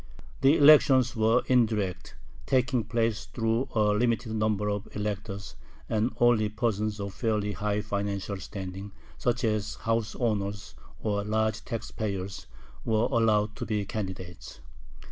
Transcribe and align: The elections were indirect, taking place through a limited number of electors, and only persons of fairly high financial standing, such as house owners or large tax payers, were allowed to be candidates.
The 0.41 0.57
elections 0.57 1.15
were 1.15 1.43
indirect, 1.45 2.15
taking 2.47 2.83
place 2.85 3.25
through 3.25 3.69
a 3.75 3.89
limited 3.91 4.33
number 4.33 4.67
of 4.67 4.87
electors, 4.95 5.55
and 5.87 6.09
only 6.19 6.49
persons 6.49 6.99
of 6.99 7.13
fairly 7.13 7.51
high 7.51 7.81
financial 7.81 8.37
standing, 8.37 8.93
such 9.19 9.43
as 9.43 9.75
house 9.75 10.15
owners 10.15 10.73
or 11.03 11.23
large 11.23 11.63
tax 11.65 11.91
payers, 11.91 12.47
were 12.83 13.09
allowed 13.11 13.55
to 13.57 13.65
be 13.67 13.85
candidates. 13.85 14.59